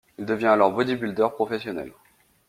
Il 0.17 0.25
devient 0.25 0.47
alors 0.47 0.71
bodybuilder 0.71 1.27
professionnel. 1.35 1.91